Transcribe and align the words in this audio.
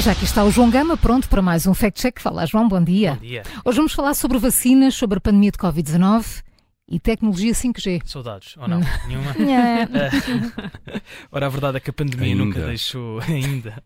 já 0.00 0.12
aqui 0.12 0.24
está 0.24 0.44
o 0.44 0.50
João 0.50 0.70
Gama, 0.70 0.96
pronto 0.96 1.28
para 1.28 1.42
mais 1.42 1.66
um 1.66 1.74
Fact 1.74 2.00
Check. 2.00 2.20
Fala, 2.20 2.46
João, 2.46 2.68
bom 2.68 2.82
dia. 2.82 3.14
Bom 3.14 3.26
dia. 3.26 3.42
Hoje 3.64 3.76
vamos 3.76 3.92
falar 3.92 4.14
sobre 4.14 4.38
vacinas, 4.38 4.94
sobre 4.94 5.18
a 5.18 5.20
pandemia 5.20 5.50
de 5.50 5.58
Covid-19 5.58 6.42
e 6.88 6.98
tecnologia 6.98 7.52
5G. 7.52 8.02
Saudades, 8.04 8.56
ou 8.56 8.68
não? 8.68 8.80
Nenhuma? 9.06 9.34
Ora, 11.30 11.46
a 11.46 11.48
verdade 11.48 11.76
é 11.76 11.80
que 11.80 11.90
a 11.90 11.92
pandemia 11.92 12.28
Ainda. 12.28 12.44
nunca 12.44 12.66
deixou, 12.66 13.20
ainda, 13.26 13.82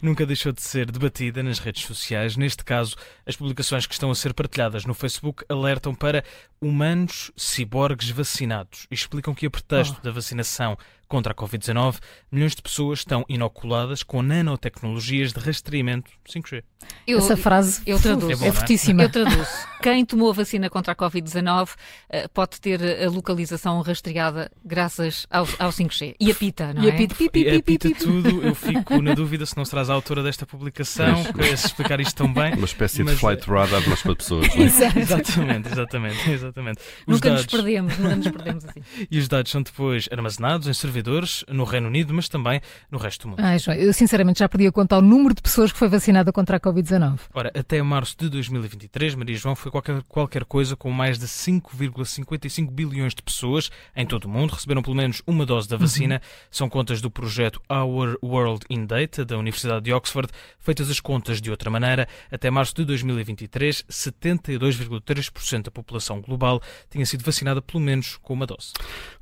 nunca 0.00 0.26
deixou 0.26 0.52
de 0.52 0.62
ser 0.62 0.90
debatida 0.90 1.42
nas 1.42 1.58
redes 1.58 1.84
sociais. 1.84 2.36
Neste 2.36 2.64
caso, 2.64 2.96
as 3.26 3.36
publicações 3.36 3.86
que 3.86 3.92
estão 3.92 4.10
a 4.10 4.14
ser 4.14 4.34
partilhadas 4.34 4.84
no 4.84 4.94
Facebook 4.94 5.44
alertam 5.48 5.94
para 5.94 6.24
humanos 6.60 7.30
ciborgues 7.36 8.10
vacinados 8.10 8.86
e 8.90 8.94
explicam 8.94 9.34
que 9.34 9.46
a 9.46 9.50
pretexto 9.50 10.00
da 10.02 10.10
vacinação 10.10 10.76
contra 11.08 11.32
a 11.32 11.34
Covid-19, 11.34 11.98
milhões 12.30 12.54
de 12.54 12.62
pessoas 12.62 13.00
estão 13.00 13.24
inoculadas 13.28 14.02
com 14.02 14.22
nanotecnologias 14.22 15.32
de 15.32 15.40
rastreamento 15.40 16.10
5G. 16.28 16.62
Eu, 17.06 17.18
Essa 17.18 17.36
frase 17.36 17.82
eu 17.86 17.98
traduzo. 17.98 18.30
É 18.30 18.36
bom, 18.36 18.44
é 18.44 18.48
é? 18.48 18.52
fortíssima. 18.52 19.02
Eu 19.02 19.10
traduzo. 19.10 19.48
Quem 19.82 20.04
tomou 20.04 20.30
a 20.30 20.34
vacina 20.34 20.68
contra 20.68 20.92
a 20.92 20.96
Covid-19 20.96 21.70
eh, 22.10 22.28
pode 22.28 22.60
ter 22.60 22.80
a 23.02 23.08
localização 23.08 23.80
rastreada 23.80 24.50
graças 24.62 25.26
ao, 25.30 25.48
ao 25.58 25.70
5G. 25.70 26.14
E 26.20 26.30
apita, 26.30 26.74
não 26.74 26.77
E 26.80 26.88
é? 26.88 26.92
apita, 26.94 27.14
pi, 27.14 27.28
pi, 27.30 27.40
E 27.40 27.44
pi, 27.44 27.50
pi, 27.50 27.56
apita 27.56 27.88
pi. 27.88 27.94
tudo, 27.94 28.42
eu 28.42 28.54
fico 28.56 29.00
na 29.02 29.14
dúvida 29.14 29.44
se 29.46 29.56
não 29.56 29.64
serás 29.64 29.90
a 29.90 29.94
autora 29.94 30.22
desta 30.22 30.46
publicação, 30.46 31.24
que 31.24 31.56
se 31.56 31.66
explicar 31.66 32.00
isto 32.00 32.14
tão 32.16 32.32
bem. 32.32 32.54
Uma 32.54 32.64
espécie 32.64 33.02
Mas, 33.02 33.14
de 33.14 33.20
flight 33.20 33.48
radar, 33.50 33.82
mas 33.88 34.02
para 34.02 34.14
pessoas. 34.16 34.48
não 34.54 34.62
é? 34.62 34.66
Exato. 34.68 34.98
Exatamente, 34.98 35.68
exatamente, 35.72 36.30
exatamente. 36.30 36.78
Os 37.06 37.14
Nunca 37.14 37.30
nos 37.30 37.40
dados- 37.46 37.46
perdemos, 37.46 37.98
nunca 37.98 38.16
nos 38.16 38.28
perdemos 38.28 38.64
assim. 38.64 38.80
E 39.10 39.18
os 39.18 39.28
dados 39.28 39.50
são 39.50 39.62
depois 39.62 40.08
armazenados 40.12 40.66
em 40.68 40.72
servidores 40.74 41.44
no 41.48 41.64
Reino 41.64 41.86
Unido, 41.88 42.12
mas 42.14 42.28
também 42.28 42.60
no 42.90 42.98
resto 42.98 43.22
do 43.22 43.28
mundo. 43.30 43.40
Ai, 43.40 43.58
João, 43.58 43.76
eu 43.76 43.92
sinceramente 43.92 44.38
já 44.40 44.48
perdi 44.48 44.66
a 44.66 44.72
conta 44.72 44.94
ao 44.96 45.02
número 45.02 45.34
de 45.34 45.42
pessoas 45.42 45.72
que 45.72 45.78
foi 45.78 45.88
vacinada 45.88 46.32
contra 46.32 46.56
a 46.56 46.60
Covid-19. 46.60 47.18
Ora, 47.34 47.50
até 47.54 47.82
março 47.82 48.16
de 48.18 48.28
2023, 48.28 49.14
Maria 49.14 49.36
João 49.36 49.54
foi 49.56 49.70
qualquer, 49.70 50.02
qualquer 50.08 50.44
coisa 50.44 50.76
com 50.76 50.90
mais 50.90 51.18
de 51.18 51.26
5,55 51.26 52.70
bilhões 52.70 53.14
de 53.14 53.22
pessoas 53.22 53.70
em 53.96 54.06
todo 54.06 54.24
o 54.24 54.28
mundo 54.28 54.52
receberam 54.52 54.82
pelo 54.82 54.96
menos 54.96 55.22
uma 55.26 55.44
dose 55.46 55.68
da 55.68 55.76
vacina. 55.76 56.20
São 56.50 56.67
contas 56.68 57.00
do 57.00 57.10
projeto 57.10 57.60
Our 57.70 58.18
World 58.22 58.64
in 58.70 58.86
Data 58.86 59.24
da 59.24 59.36
Universidade 59.38 59.84
de 59.84 59.92
Oxford. 59.92 60.28
Feitas 60.58 60.90
as 60.90 61.00
contas 61.00 61.40
de 61.40 61.50
outra 61.50 61.70
maneira, 61.70 62.08
até 62.30 62.50
março 62.50 62.74
de 62.74 62.84
2023, 62.84 63.84
72,3% 63.90 65.62
da 65.62 65.70
população 65.70 66.20
global 66.20 66.60
tinha 66.90 67.04
sido 67.06 67.24
vacinada 67.24 67.62
pelo 67.62 67.82
menos 67.82 68.18
com 68.22 68.34
uma 68.34 68.46
dose. 68.46 68.72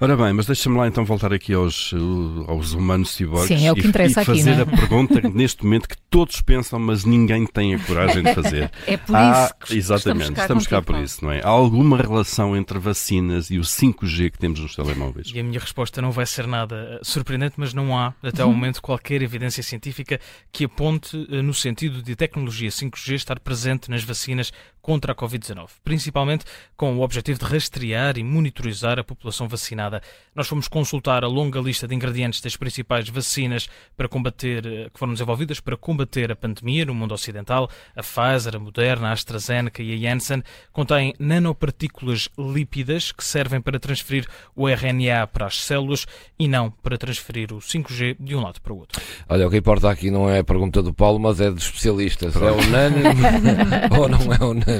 Ora 0.01 0.17
bem, 0.17 0.33
mas 0.33 0.47
deixa-me 0.47 0.77
lá 0.77 0.87
então 0.87 1.05
voltar 1.05 1.33
aqui 1.33 1.53
aos, 1.55 1.93
uh, 1.93 2.45
aos 2.49 2.73
humanos 2.73 3.11
ciborgues 3.11 3.49
Sim, 3.59 3.67
é 3.67 3.73
o 3.73 3.75
que 3.75 3.87
e, 3.87 3.89
interessa 3.89 4.21
e 4.21 4.23
aqui, 4.23 4.39
fazer 4.39 4.51
não 4.53 4.59
é? 4.59 4.63
a 4.63 4.67
pergunta 4.67 5.21
que 5.21 5.29
neste 5.29 5.65
momento 5.65 5.89
que 5.89 5.97
todos 6.11 6.41
pensam, 6.41 6.79
mas 6.79 7.05
ninguém 7.05 7.47
tem 7.47 7.75
a 7.75 7.79
coragem 7.79 8.23
de 8.23 8.35
fazer. 8.35 8.71
É 8.87 8.97
por 8.97 9.17
Há- 9.17 9.45
isso 9.45 9.55
que 9.67 9.77
exatamente, 9.77 10.23
estamos 10.23 10.37
cá, 10.37 10.43
estamos 10.43 10.67
cá 10.67 10.83
por 10.83 10.97
isso, 10.97 11.25
não 11.25 11.33
é? 11.33 11.41
Há 11.43 11.49
alguma 11.49 11.97
relação 11.97 12.57
entre 12.57 12.79
vacinas 12.79 13.51
e 13.51 13.59
o 13.59 13.63
5G 13.63 14.31
que 14.31 14.39
temos 14.39 14.61
nos 14.61 14.77
telemóveis? 14.77 15.31
E 15.35 15.41
a 15.41 15.43
minha 15.43 15.59
resposta 15.59 16.01
não 16.01 16.11
vai 16.13 16.25
ser 16.27 16.47
nada 16.47 16.99
eh, 17.01 17.01
surpreendente, 17.27 17.55
mas 17.57 17.75
não 17.75 17.99
há, 17.99 18.15
até 18.23 18.43
ao 18.43 18.53
momento, 18.53 18.81
qualquer 18.81 19.21
evidência 19.21 19.63
científica 19.63 20.21
que 20.53 20.65
aponte 20.65 21.27
eh, 21.29 21.43
no 21.43 21.53
sentido 21.53 22.01
de 22.01 22.13
a 22.13 22.17
tecnologia 22.17 22.71
5G 22.71 23.15
estar 23.15 23.41
presente 23.41 23.91
nas 23.91 24.05
vacinas 24.05 24.53
contra 24.87 25.11
a 25.11 25.17
Covid-19, 25.17 25.67
principalmente 25.83 26.45
com 26.77 26.97
o 26.97 27.01
objetivo 27.01 27.41
de 27.41 27.45
rastrear 27.45 28.17
e 28.17 28.23
monitorizar 28.23 29.01
a 29.01 29.03
população 29.03 29.49
vacinada. 29.49 30.01
Nós 30.33 30.47
fomos 30.47 30.69
consultar 30.69 31.25
a 31.25 31.27
longa 31.27 31.59
lista 31.59 31.89
de 31.89 31.95
ingredientes 31.97 32.41
das 32.41 32.57
principais 32.57 33.09
vacinas 33.09 33.69
para 33.97 34.09
combater, 34.09 34.65
eh, 34.65 34.89
que 34.89 34.97
foram 34.97 35.13
desenvolvidas 35.13 35.59
para 35.59 35.77
combater 35.77 36.31
a 36.31 36.37
pandemia 36.37 36.85
no 36.85 36.95
mundo 36.95 37.13
ocidental. 37.13 37.69
A 37.97 38.01
Pfizer, 38.01 38.55
a 38.55 38.61
Moderna, 38.61 39.09
a 39.09 39.13
AstraZeneca 39.13 39.83
e 39.83 39.93
a 39.93 40.09
Janssen 40.09 40.45
contêm 40.71 41.15
nanopartículas 41.19 42.29
lípidas 42.39 43.11
que 43.11 43.25
servem 43.25 43.61
para 43.61 43.81
transferir 43.81 44.29
o 44.55 44.69
RNA 44.69 45.27
para 45.27 45.47
as 45.47 45.65
células 45.65 46.07
e 46.39 46.47
não 46.47 46.71
para 46.71 46.97
transferir 46.97 47.53
o 47.53 47.59
5G 47.59 48.19
de 48.21 48.37
um 48.37 48.41
lado 48.41 48.61
para 48.61 48.73
o 48.73 48.79
outro. 48.79 49.03
Olha, 49.29 49.49
o 49.49 49.51
que 49.51 49.57
importa 49.57 49.91
aqui 49.91 50.13
não 50.13 50.31
é 50.31 50.39
a 50.39 50.45
pergunta 50.45 50.81
do 50.81 50.95
Paulo, 50.95 51.19
mas 51.19 51.41
é 51.41 51.51
dos 51.51 51.65
especialistas. 51.65 52.37
É 52.37 52.53
unânime 52.53 53.21
ou 53.99 54.09
não 54.09 54.33
é 54.33 54.45
unânime? 54.45 54.76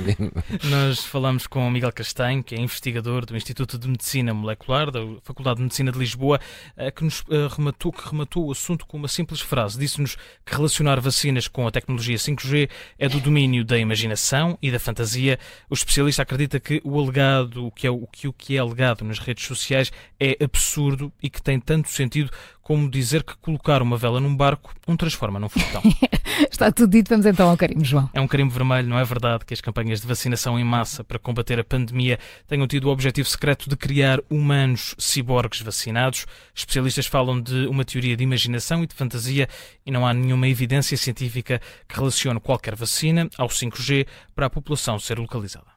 Nós 0.65 1.05
falamos 1.05 1.47
com 1.47 1.67
o 1.67 1.71
Miguel 1.71 1.93
Castanho, 1.93 2.43
que 2.43 2.55
é 2.55 2.59
investigador 2.59 3.25
do 3.25 3.37
Instituto 3.37 3.79
de 3.79 3.89
Medicina 3.89 4.33
Molecular 4.35 4.91
da 4.91 5.01
Faculdade 5.23 5.57
de 5.57 5.63
Medicina 5.63 5.93
de 5.93 5.99
Lisboa, 5.99 6.41
eh, 6.77 6.91
que 6.91 7.05
nos 7.05 7.25
eh, 7.31 7.49
rematou, 7.51 7.93
que 7.93 8.09
rematou 8.09 8.47
o 8.47 8.53
assunto 8.53 8.87
com 8.87 8.97
uma 8.97 9.09
simples 9.09 9.41
frase. 9.41 9.79
Disse-nos 9.79 10.17
que 10.45 10.55
relacionar 10.55 11.01
vacinas 11.01 11.49
com 11.49 11.67
a 11.67 11.71
tecnologia 11.71 12.17
5G 12.17 12.69
é 12.99 13.09
do 13.09 13.21
domínio 13.21 13.65
da 13.65 13.79
imaginação 13.79 14.59
e 14.63 14.71
da 14.71 14.79
fantasia. 14.79 15.39
O 15.69 15.75
especialista 15.75 16.23
acredita 16.23 16.61
que 16.61 16.81
o 16.85 17.01
alegado, 17.01 17.71
que 17.73 17.87
é, 17.87 17.91
que, 18.13 18.29
o 18.29 18.33
que 18.33 18.57
é 18.57 18.59
alegado 18.59 19.05
nas 19.05 19.19
redes 19.19 19.47
sociais 19.47 19.93
é 20.21 20.37
absurdo 20.43 21.13
e 21.23 21.29
que 21.29 21.43
tem 21.43 21.61
tanto 21.61 21.89
sentido 21.91 22.31
como 22.67 22.91
dizer 22.91 23.23
que 23.23 23.37
colocar 23.37 23.81
uma 23.81 23.97
vela 23.97 24.19
num 24.19 24.35
barco 24.35 24.75
um 24.89 24.97
transforma 24.97 25.39
num 25.39 25.49
foguetão. 25.49 25.83
Está 26.51 26.73
tudo 26.73 26.91
dito, 26.91 27.09
vamos 27.11 27.25
então 27.25 27.49
ao 27.49 27.57
carimbo, 27.57 27.85
João. 27.85 28.11
É 28.13 28.21
um 28.21 28.27
carimbo 28.27 28.53
vermelho, 28.53 28.89
não 28.89 28.99
é 28.99 29.05
verdade 29.05 29.45
que 29.45 29.55
as 29.55 29.61
campanhas 29.61 30.01
de 30.01 30.07
vacinação 30.09 30.59
em 30.59 30.65
massa 30.65 31.05
para 31.05 31.17
combater 31.17 31.61
a 31.61 31.65
pandemia 31.65 32.19
tenham 32.49 32.67
tido 32.67 32.87
o 32.89 32.91
objetivo 32.91 33.29
secreto 33.29 33.71
de 33.71 33.77
criar 33.77 34.19
humanos 34.29 34.97
ciborgues 34.99 35.61
vacinados. 35.61 36.27
Especialistas 36.53 37.07
falam 37.07 37.41
de 37.41 37.69
uma 37.69 37.85
teoria 37.85 38.17
de 38.17 38.25
imaginação 38.25 38.83
e 38.83 38.89
de 38.89 38.97
fantasia 38.97 39.49
e 39.87 39.93
não 39.93 40.05
há 40.05 40.13
nenhuma 40.13 40.49
evidência 40.49 40.97
científica 40.97 41.61
que 41.87 41.97
relacione 41.97 42.41
qualquer 42.41 42.75
vacina 42.75 43.31
ao 43.39 43.47
5G 43.47 44.09
para 44.35 44.47
a 44.47 44.51
população 44.51 44.99
ser 44.99 45.21
localizada. 45.21 45.76